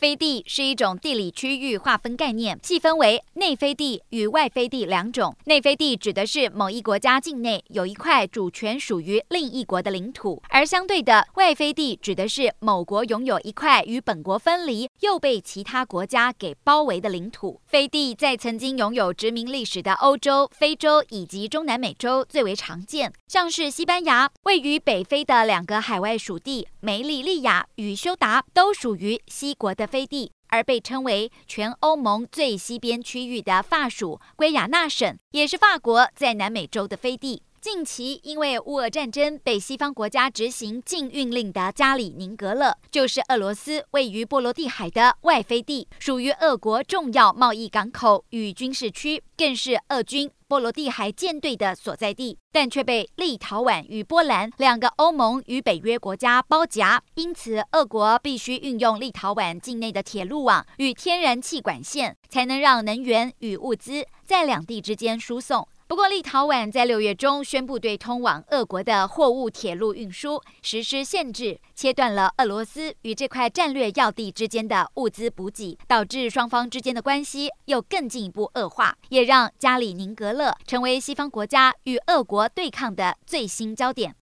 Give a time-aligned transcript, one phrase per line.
[0.00, 5.36] 飞地是一种地理区域划分概念，细分为内飞地与外飞地两种。
[5.44, 17.60] 内飞地指的是某一国家境内有一块主权属于另一国的领土，而相对的外飞地指的是某国拥有一块与本国分离又被其他国家给包围的领土。
[17.66, 37.42] 飞地在曾经拥有殖民历史的欧洲、非洲以及中南美洲最为常见，像是西班牙位于北非的两个海外属地梅里利亚与休达都属于西国的飞地，而被称为全欧盟最西边区域的法属圭亚那省，也是法国在南美洲的飞地。
[37.60, 65.68] 近期因为乌俄战争被西方国家执行禁运令的加里宁格勒，就是俄罗斯位于波罗的海的外飞地，属于俄国重要贸易港口与军事区，更是俄军波罗的海舰队的所在地，但却被立陶宛与波兰两个欧盟与北约国家包夹，因此俄国必须运用立陶宛境内的铁路网与天然气管线，才能让能源与物资在两地之间输送。
[65.86, 84.16] 不过，立陶宛在六月中宣布对通往俄国的货物铁路运输实施限制，切断了俄罗斯与这块战略要地之间的物资补给，导致双方之间的关系又更进一步恶化，也让加里宁格勒乐成为西方国家与俄国对抗的最新焦点。